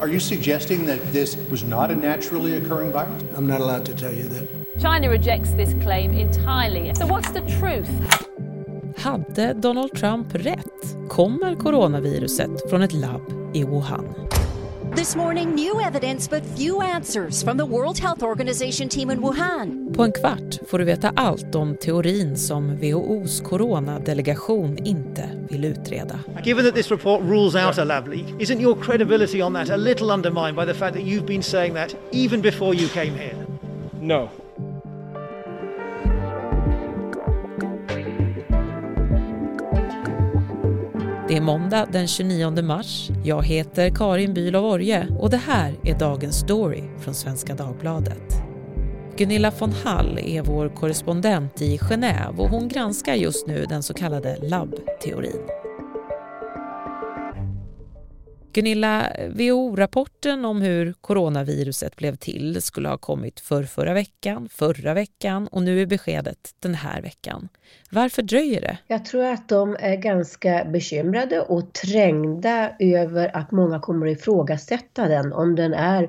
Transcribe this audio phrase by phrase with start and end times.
[0.00, 3.22] Are you suggesting that this was not a naturally occurring virus?
[3.36, 4.48] I'm not allowed to tell you that.
[4.80, 6.94] China rejects this claim entirely.
[6.94, 7.90] So what's the truth?
[8.96, 10.96] Hade Donald Trump rätt?
[11.08, 13.22] Kommer coronaviruset från ett labb
[13.54, 14.29] i Wuhan?
[14.96, 19.94] This morning, new evidence but few answers from the World Health Organization team in Wuhan.
[19.94, 26.18] På en kvart får du veta allt om teorin som WHOs coronadelegation inte vill utreda.
[26.44, 29.76] Given that this report rules out a lab leak, isn't your credibility on that a
[29.76, 33.36] little undermined by the fact that you've been saying that even before you came here?
[34.00, 34.28] No.
[41.30, 43.08] Det är måndag den 29 mars.
[43.24, 48.42] Jag heter Karin Bülow Orje och det här är dagens story från Svenska Dagbladet.
[49.16, 53.94] Gunilla von Hall är vår korrespondent i Genève och hon granskar just nu den så
[53.94, 55.40] kallade labbteorin.
[58.52, 65.46] Gunilla, WHO-rapporten om hur coronaviruset blev till skulle ha kommit för förra veckan, förra veckan
[65.46, 67.48] och nu är beskedet den här veckan.
[67.90, 68.78] Varför dröjer det?
[68.86, 75.08] Jag tror att de är ganska bekymrade och trängda över att många kommer att ifrågasätta
[75.08, 76.08] den, om den är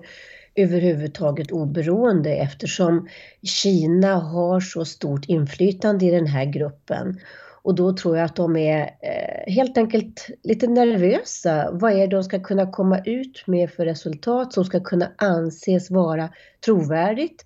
[0.55, 3.07] överhuvudtaget oberoende eftersom
[3.43, 7.19] Kina har så stort inflytande i den här gruppen.
[7.63, 11.69] Och då tror jag att de är eh, helt enkelt lite nervösa.
[11.71, 15.91] Vad är det de ska kunna komma ut med för resultat som ska kunna anses
[15.91, 16.29] vara
[16.65, 17.45] trovärdigt?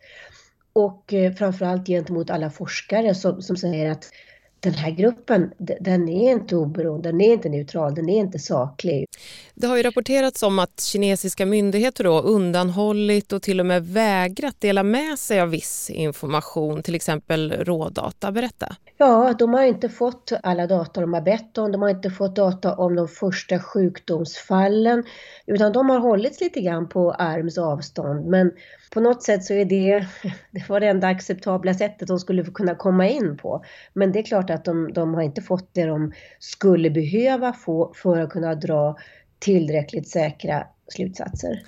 [0.74, 4.12] Och eh, framförallt gentemot alla forskare som, som säger att
[4.60, 9.06] den här gruppen, den är inte oberoende, den är inte neutral, den är inte saklig.
[9.54, 14.62] Det har ju rapporterats om att kinesiska myndigheter då undanhållit och till och med vägrat
[14.62, 18.32] dela med sig av viss information, till exempel rådata.
[18.32, 18.76] Berätta.
[18.98, 21.72] Ja, de har inte fått alla data de har bett om.
[21.72, 25.04] De har inte fått data om de första sjukdomsfallen,
[25.46, 28.26] utan de har hållits lite grann på arms avstånd.
[28.26, 28.52] Men
[28.94, 30.08] på något sätt så är det,
[30.52, 33.64] det var det enda acceptabla sättet de skulle kunna komma in på.
[33.94, 37.94] Men det är klart att de, de har inte fått det de skulle behöva få
[37.96, 38.98] för att kunna dra
[39.40, 41.62] tillräckligt säkra slutsatser.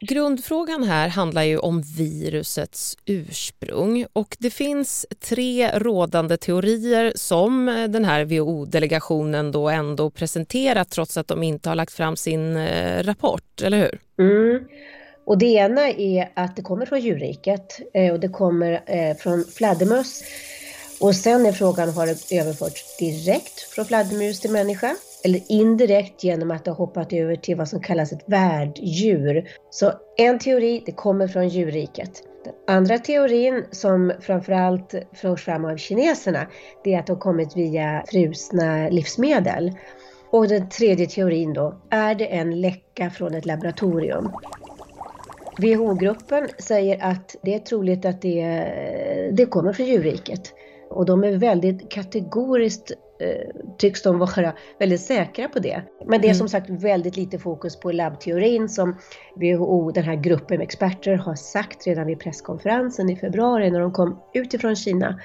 [0.00, 8.04] Grundfrågan här handlar ju om virusets ursprung och det finns tre rådande teorier som den
[8.04, 13.62] här WHO-delegationen då ändå presenterat trots att de inte har lagt fram sin eh, rapport,
[13.62, 13.98] eller hur?
[14.18, 14.64] Mm.
[15.26, 19.44] Och det ena är att det kommer från djurriket eh, och det kommer eh, från
[19.44, 20.22] fladdermöss.
[21.00, 24.96] Och sen är frågan, har det överförts direkt från fladdermus till människa?
[25.24, 29.48] Eller indirekt genom att det har hoppat över till vad som kallas ett värddjur.
[29.70, 32.22] Så en teori, det kommer från djurriket.
[32.44, 36.46] Den andra teorin som framförallt förs fram av kineserna,
[36.84, 39.72] det är att det har kommit via frusna livsmedel.
[40.30, 44.30] Och den tredje teorin då, är det en läcka från ett laboratorium?
[45.58, 48.44] WHO-gruppen säger att det är troligt att det,
[49.32, 50.54] det kommer från djurriket.
[50.90, 52.92] Och de är väldigt kategoriskt
[53.78, 55.82] tycks de vara väldigt säkra på det.
[56.06, 56.38] Men det är mm.
[56.38, 58.96] som sagt väldigt lite fokus på labbteorin som
[59.34, 63.92] WHO, den här gruppen med experter, har sagt redan vid presskonferensen i februari när de
[63.92, 65.20] kom utifrån Kina.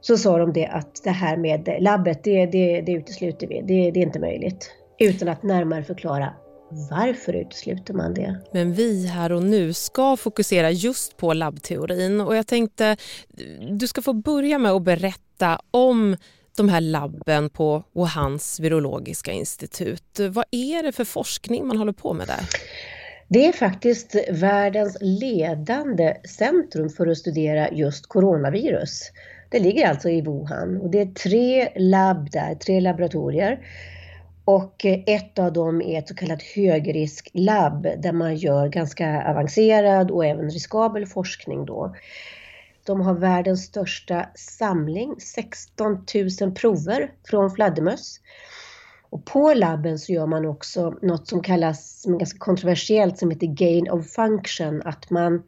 [0.00, 3.90] Så sa de det att det här med labbet, det, det, det utesluter vi, det,
[3.90, 4.70] det är inte möjligt.
[4.98, 6.32] Utan att närmare förklara
[6.90, 8.40] varför utesluter man det?
[8.52, 12.96] Men vi här och nu ska fokusera just på labbteorin och jag tänkte
[13.70, 16.16] du ska få börja med att berätta om
[16.56, 20.20] de här labben på Wuhans virologiska institut.
[20.30, 22.40] Vad är det för forskning man håller på med där?
[23.28, 29.02] Det är faktiskt världens ledande centrum för att studera just coronavirus.
[29.50, 33.58] Det ligger alltså i Wuhan och det är tre labb där, tre laboratorier
[34.44, 40.26] och ett av dem är ett så kallat högrisklabb där man gör ganska avancerad och
[40.26, 41.94] även riskabel forskning då.
[42.84, 45.92] De har världens största samling, 16
[46.40, 48.20] 000 prover från fladdermöss.
[49.10, 53.30] Och på labben så gör man också något som kallas, som är ganska kontroversiellt, som
[53.30, 55.42] heter gain of function, att man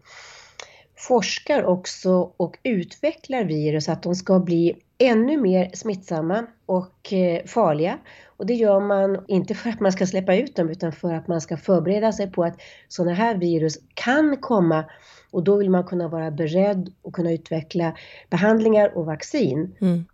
[1.08, 7.44] forskar också och utvecklar virus så att de ska bli ännu mer smittsamma och eh,
[7.46, 7.98] farliga.
[8.26, 11.28] Och det gör man inte för att man ska släppa ut dem utan för att
[11.28, 14.84] man ska förbereda sig på att sådana här virus kan komma
[15.30, 17.96] och då vill man kunna vara beredd och kunna utveckla
[18.30, 19.76] behandlingar och vaccin.
[19.80, 20.04] Mm.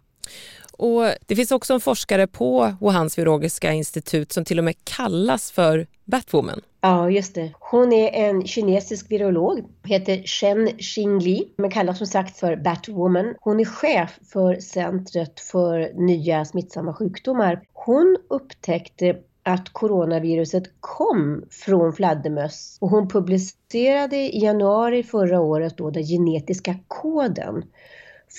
[0.73, 5.51] Och det finns också en forskare på Wuhans virologiska institut som till och med kallas
[5.51, 6.61] för Batwoman.
[6.81, 7.53] Ja, just det.
[7.61, 13.35] Hon är en kinesisk virolog, heter Shen Xingli, men kallas som sagt för Batwoman.
[13.41, 17.63] Hon är chef för Centret för nya smittsamma sjukdomar.
[17.73, 25.91] Hon upptäckte att coronaviruset kom från fladdermöss och hon publicerade i januari förra året då
[25.91, 27.65] den genetiska koden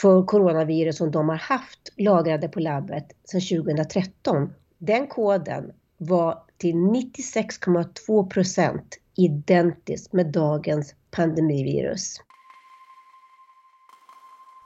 [0.02, 4.54] för coronavirus som de har haft lagrade på labbet sedan 2013.
[4.78, 12.22] Den koden var till 96,2 procent identiskt med dagens pandemivirus.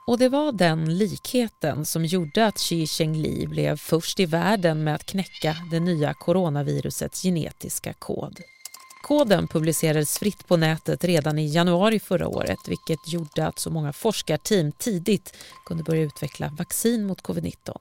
[0.08, 4.96] Och det var den likheten som gjorde att Xi Zhengli blev först i världen med
[4.96, 8.40] att knäcka det nya coronavirusets genetiska kod.
[9.04, 13.94] Koden publicerades fritt på nätet redan i januari förra året vilket gjorde att så många
[13.94, 15.36] forskarteam tidigt
[15.66, 17.78] kunde börja utveckla vaccin mot covid-19.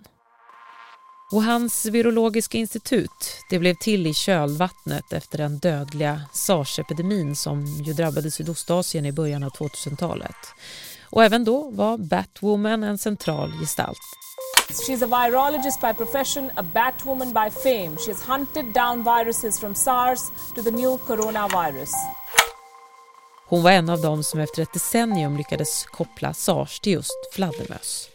[1.33, 7.93] Och hans virologiska institut det blev till i kölvattnet efter den dödliga sars-epidemin som ju
[7.93, 10.37] drabbade Sydostasien i början av 2000-talet.
[11.11, 13.99] Och även då var Batwoman en central gestalt.
[14.71, 17.97] She's a virologist by profession, a Batwoman by fame.
[17.97, 20.21] She has hunted down viruses from SARS
[20.55, 21.91] to the new coronavirus.
[23.49, 28.12] Hon var en av dem som efter ett decennium lyckades koppla sars till just fladdermöss.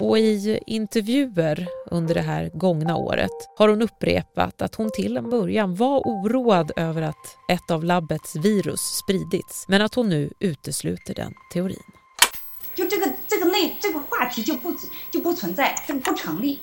[0.00, 5.30] Och i intervjuer under det här gångna året har hon upprepat att hon till en
[5.30, 11.14] början var oroad över att ett av labbets virus spridits men att hon nu utesluter
[11.14, 11.82] den teorin.
[12.74, 14.70] 就这个这个内这个话题就不
[15.10, 16.60] 就不存在，这个不成立。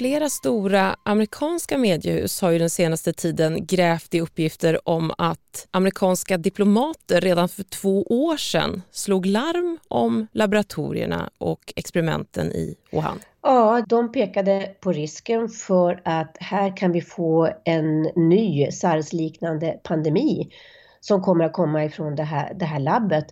[0.00, 6.38] Flera stora amerikanska mediehus har ju den senaste tiden grävt i uppgifter om att amerikanska
[6.38, 13.18] diplomater redan för två år sedan slog larm om laboratorierna och experimenten i Wuhan.
[13.42, 20.50] Ja, de pekade på risken för att här kan vi få en ny sars-liknande pandemi
[21.00, 23.26] som kommer att komma ifrån det här, det här labbet.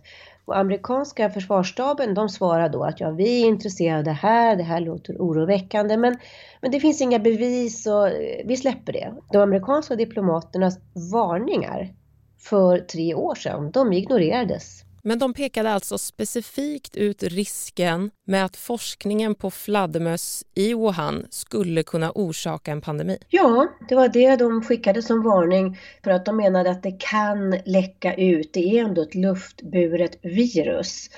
[0.49, 4.63] Och amerikanska försvarsstaben de svarar då att ja, vi är intresserade av det här, det
[4.63, 6.17] här låter oroväckande men,
[6.61, 9.13] men det finns inga bevis och eh, vi släpper det.
[9.31, 10.79] De amerikanska diplomaternas
[11.11, 11.93] varningar
[12.39, 14.83] för tre år sedan, de ignorerades.
[15.03, 21.83] Men de pekade alltså specifikt ut risken med att forskningen på fladdermöss i Wuhan skulle
[21.83, 23.17] kunna orsaka en pandemi.
[23.29, 27.51] Ja, det var det de skickade som varning för att de menade att det kan
[27.65, 28.53] läcka ut.
[28.53, 31.09] Det är ändå ett luftburet virus.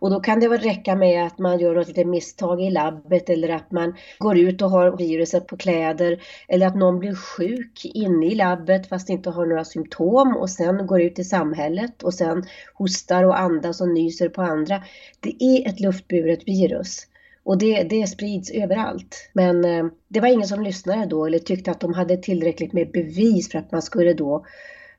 [0.00, 3.30] Och då kan det väl räcka med att man gör något litet misstag i labbet
[3.30, 7.84] eller att man går ut och har viruset på kläder eller att någon blir sjuk
[7.84, 12.14] inne i labbet fast inte har några symptom och sen går ut i samhället och
[12.14, 12.42] sen
[12.74, 14.82] hostar och andas och nyser på andra.
[15.20, 17.06] Det är ett luftburet virus.
[17.42, 19.30] Och det, det sprids överallt.
[19.32, 22.90] Men eh, det var ingen som lyssnade då eller tyckte att de hade tillräckligt med
[22.92, 24.44] bevis för att man skulle då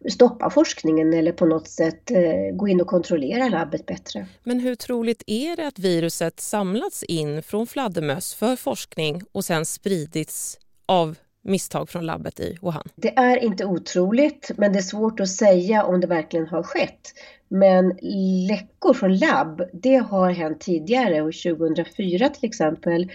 [0.10, 4.28] stoppa forskningen eller på något sätt eh, gå in och kontrollera labbet bättre.
[4.44, 9.66] Men hur troligt är det att viruset samlats in från fladdermöss för forskning och sen
[9.66, 12.88] spridits av misstag från labbet i Wuhan?
[12.96, 17.14] Det är inte otroligt, men det är svårt att säga om det verkligen har skett.
[17.48, 17.98] Men
[18.48, 23.12] läckor från labb, det har hänt tidigare och 2004 till exempel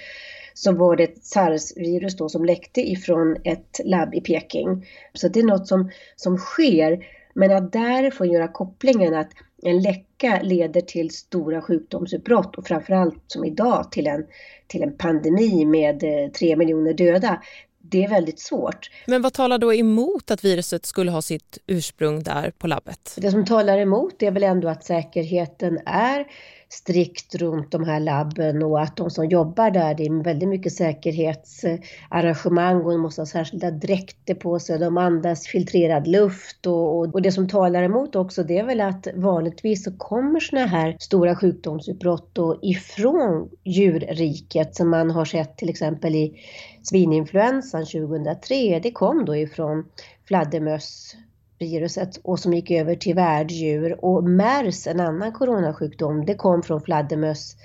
[0.55, 4.87] så var det ett sars-virus då som läckte ifrån ett labb i Peking.
[5.15, 7.07] Så det är något som, som sker.
[7.35, 9.31] Men att därifrån göra kopplingen att
[9.63, 14.27] en läcka leder till stora sjukdomsutbrott och framförallt som idag till en,
[14.67, 17.43] till en pandemi med eh, tre miljoner döda.
[17.79, 18.91] Det är väldigt svårt.
[19.07, 23.15] Men vad talar då emot att viruset skulle ha sitt ursprung där på labbet?
[23.17, 26.27] Det som talar emot är väl ändå att säkerheten är
[26.75, 30.73] strikt runt de här labben och att de som jobbar där, det är väldigt mycket
[30.73, 37.15] säkerhetsarrangemang och de måste ha särskilda dräkter på sig, de andas filtrerad luft och, och,
[37.15, 40.97] och, det som talar emot också det är väl att vanligtvis så kommer såna här
[41.01, 46.35] stora sjukdomsutbrott då ifrån djurriket som man har sett till exempel i
[46.83, 49.85] svininfluensan 2003, det kom då ifrån
[50.29, 51.17] fladdermöss
[51.65, 54.05] viruset och som gick över till värddjur.
[54.05, 57.57] Och MERS, en annan coronasjukdom, det kom från fladdermöss.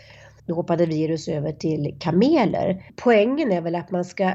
[0.45, 2.91] Då hoppade virus över till kameler.
[2.95, 4.31] Poängen är väl att man ska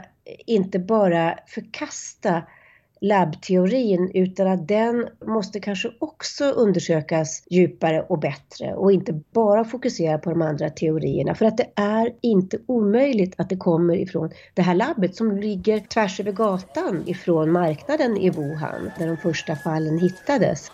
[0.47, 2.43] inte bara förkasta
[3.05, 10.19] labbteorin utan att den måste kanske också undersökas djupare och bättre och inte bara fokusera
[10.19, 14.63] på de andra teorierna för att det är inte omöjligt att det kommer ifrån det
[14.63, 19.99] här labbet som ligger tvärs över gatan ifrån marknaden i Wuhan där de första fallen
[19.99, 20.71] hittades.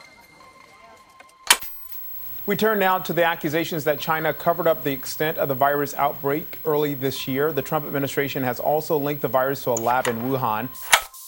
[2.47, 5.95] We turn now to the accusations that China covered up the extent of the virus
[5.99, 7.53] outbreak early this year.
[7.53, 10.69] The Trump administration has also linked the virus to a lab in Wuhan.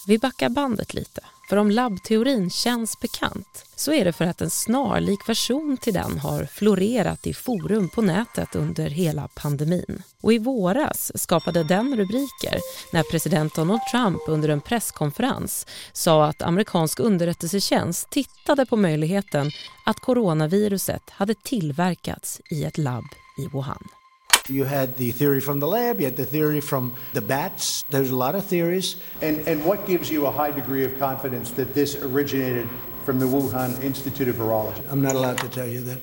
[0.07, 4.51] Vi backar bandet lite, för om labbteorin känns bekant så är det för att en
[4.51, 10.03] snarlik version till den har florerat i forum på nätet under hela pandemin.
[10.21, 12.59] Och i våras skapade den rubriker
[12.93, 19.51] när president Donald Trump under en presskonferens sa att amerikansk underrättelsetjänst tittade på möjligheten
[19.87, 23.07] att coronaviruset hade tillverkats i ett labb
[23.39, 24.02] i Wuhan.
[24.49, 27.85] You had the theory from the lab, you had the theory from the bats.
[27.91, 28.97] There's a lot of theories.
[29.21, 32.69] And, and what gives you a high degree of confidence that this originated
[33.05, 34.83] from the Wuhan Institute of Virology?
[34.91, 35.99] I'm not allowed to tell you that.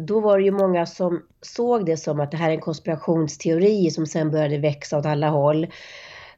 [0.00, 3.90] Då var det ju många som såg det som att det här är en konspirationsteori
[3.90, 5.66] som sen började växa åt alla håll.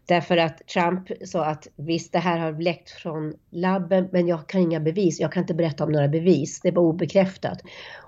[0.08, 4.60] Därför att Trump sa att visst, det här har läckt från labben, men jag kan
[4.60, 5.20] inga bevis.
[5.20, 6.60] Jag kan inte berätta om några bevis.
[6.60, 7.60] Det var obekräftat.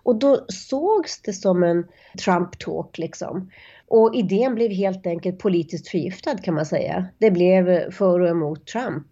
[0.02, 1.85] Och då sågs det som en
[2.19, 3.50] Trump-talk liksom.
[3.88, 7.07] Och idén blev helt enkelt politiskt förgiftad kan man säga.
[7.19, 9.07] Det blev för och emot Trump.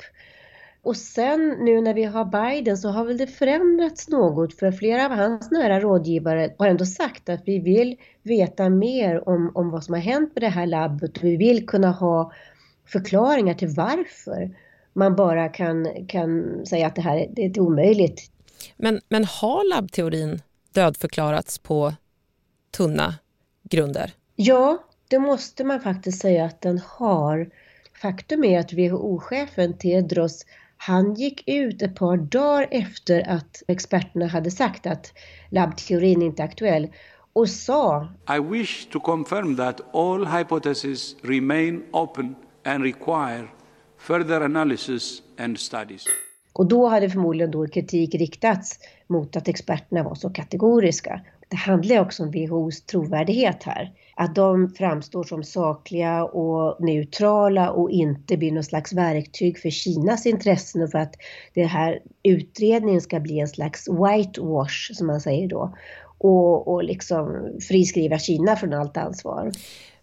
[0.83, 5.07] Och sen nu när vi har Biden så har väl det förändrats något för flera
[5.07, 9.85] av hans nära rådgivare har ändå sagt att vi vill veta mer om, om vad
[9.85, 12.33] som har hänt med det här labbet och vi vill kunna ha
[12.88, 14.57] förklaringar till varför
[14.92, 18.30] man bara kan, kan säga att det här är, det är omöjligt.
[18.76, 20.42] Men, men har labbteorin
[20.73, 21.95] dödförklarats på
[22.71, 23.14] tunna
[23.62, 24.12] grunder?
[24.37, 27.50] Ja, det måste man faktiskt säga att den har.
[28.02, 34.50] Faktum är att WHO-chefen Tedros han gick ut ett par dagar efter att experterna hade
[34.50, 35.12] sagt att
[35.50, 36.88] labbteorin inte är aktuell
[37.33, 42.35] och sa I wish to confirm that all hypotheses remain open
[42.69, 43.49] and require
[43.99, 46.05] further analysis and studies.
[46.53, 51.21] Och då hade förmodligen då kritik riktats mot att experterna var så kategoriska.
[51.49, 53.93] Det handlar också om WHOs trovärdighet här.
[54.17, 60.27] Att de framstår som sakliga och neutrala och inte blir något slags verktyg för Kinas
[60.27, 61.15] intressen och för att
[61.55, 65.75] den här utredningen ska bli en slags whitewash som man säger då.
[66.19, 69.53] Och, och liksom friskriva Kina från allt ansvar.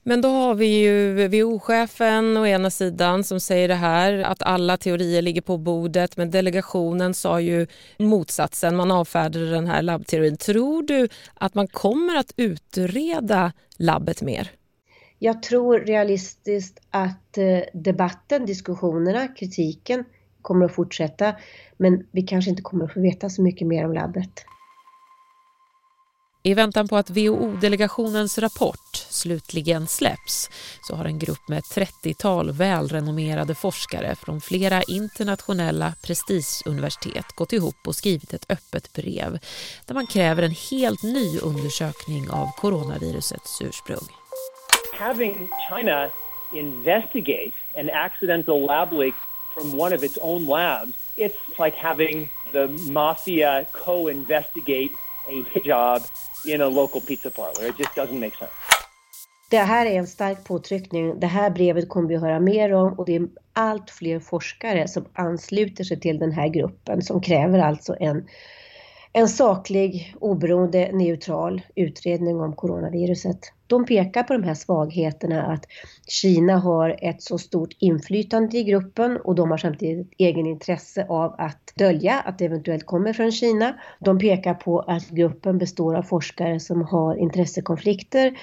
[0.08, 4.78] Men då har vi ju WHO-chefen å ena sidan som säger det här att alla
[4.78, 7.68] teorier ligger på bordet men delegationen sa ju
[8.00, 10.38] motsatsen, man avfärdade den här labbteorin.
[10.38, 14.52] Tror du att man kommer att utreda labbet mer?
[15.20, 20.06] Jag tror realistiskt att eh, debatten, diskussionerna, kritiken
[20.42, 21.36] kommer att fortsätta
[21.78, 24.46] men vi kanske inte kommer att få veta så mycket mer om labbet.
[26.46, 30.50] I väntan på att WHO-delegationens rapport slutligen släpps
[30.88, 37.96] så har en grupp med 30-tal välrenommerade forskare från flera internationella prestigeuniversitet gått ihop och
[37.96, 39.40] skrivit ett öppet brev
[39.86, 44.08] där man kräver en helt ny undersökning av coronavirusets ursprung.
[45.00, 46.10] Having China
[46.54, 49.16] investigate an accidental lab leak
[49.54, 54.92] from one of its own labs, it's like having the mafia co-investigate
[55.28, 56.02] a job
[56.48, 57.70] in a local pizza parlor.
[57.70, 58.52] It just doesn't make sense.
[59.50, 61.20] Det här är en stark påtryckning.
[61.20, 64.88] Det här brevet kommer vi att höra mer om och det är allt fler forskare
[64.88, 68.28] som ansluter sig till den här gruppen som kräver alltså en,
[69.18, 73.40] en saklig, oberoende, neutral utredning om coronaviruset.
[73.68, 75.66] De pekar på de här svagheterna att
[76.08, 81.36] Kina har ett så stort inflytande i gruppen och de har samtidigt egen intresse av
[81.38, 83.76] att dölja att det eventuellt kommer från Kina.
[84.00, 88.38] De pekar på att gruppen består av forskare som har intressekonflikter.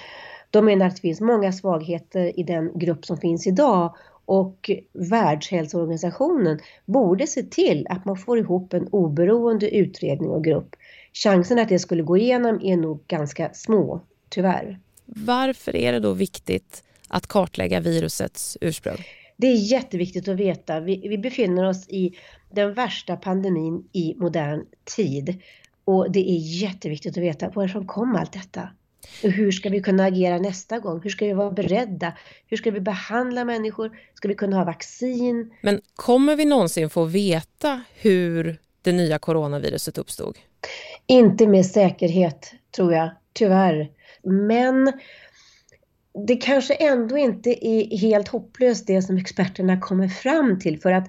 [0.50, 6.61] De menar att det finns många svagheter i den grupp som finns idag och Världshälsoorganisationen
[6.87, 10.76] borde se till att man får ihop en oberoende utredning och grupp.
[11.12, 14.79] Chansen att det skulle gå igenom är nog ganska små, tyvärr.
[15.05, 18.97] Varför är det då viktigt att kartlägga virusets ursprung?
[19.37, 20.81] Det är jätteviktigt att veta.
[20.81, 22.14] Vi, vi befinner oss i
[22.50, 25.43] den värsta pandemin i modern tid.
[25.85, 28.69] Och det är jätteviktigt att veta varifrån kom allt detta?
[29.25, 31.00] Och hur ska vi kunna agera nästa gång?
[31.02, 32.12] Hur ska vi vara beredda?
[32.47, 33.99] Hur ska vi behandla människor?
[34.14, 35.50] Ska vi kunna ha vaccin?
[35.61, 40.38] Men kommer vi någonsin få veta hur det nya coronaviruset uppstod?
[41.06, 43.90] Inte med säkerhet, tror jag, tyvärr.
[44.23, 44.92] Men
[46.26, 51.09] det kanske ändå inte är helt hopplöst det som experterna kommer fram till för att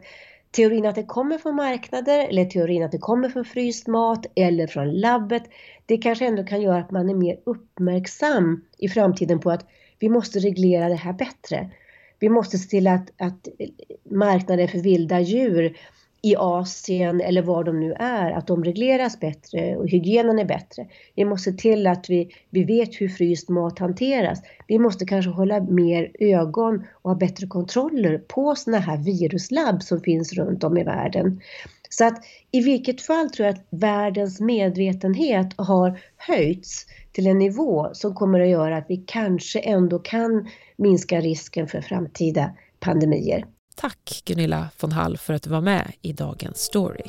[0.54, 4.68] teorin att det kommer från marknader eller teorin att det kommer från fryst mat eller
[4.68, 5.44] från labbet
[5.86, 9.66] det kanske ändå kan göra att man är mer uppmärksam i framtiden på att
[10.00, 11.70] vi måste reglera det här bättre.
[12.20, 13.48] Vi måste se till att, att
[14.12, 15.78] marknader för vilda djur
[16.26, 20.88] i Asien eller var de nu är, att de regleras bättre och hygienen är bättre.
[21.16, 24.40] Vi måste se till att vi, vi vet hur fryst mat hanteras.
[24.68, 30.00] Vi måste kanske hålla mer ögon och ha bättre kontroller på sådana här viruslabb som
[30.02, 31.42] finns runt om i världen.
[31.90, 37.90] Så att i vilket fall tror jag att världens medvetenhet har höjts till en nivå
[37.94, 43.46] som kommer att göra att vi kanske ändå kan minska risken för framtida pandemier.
[43.76, 47.06] Tack Gunilla von Hall för att du var med i dagens story.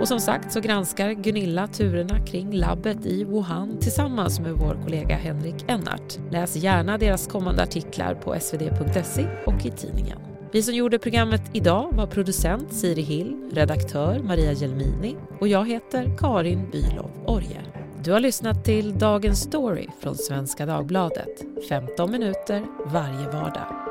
[0.00, 5.16] Och som sagt så granskar Gunilla turerna kring labbet i Wuhan tillsammans med vår kollega
[5.16, 6.18] Henrik Ennart.
[6.30, 10.18] Läs gärna deras kommande artiklar på svd.se och i tidningen.
[10.52, 16.16] Vi som gjorde programmet idag var producent Siri Hill, redaktör Maria Gelmini och jag heter
[16.18, 17.79] Karin Bylov Orje.
[18.04, 21.44] Du har lyssnat till Dagens Story från Svenska Dagbladet.
[21.68, 23.89] 15 minuter varje vardag.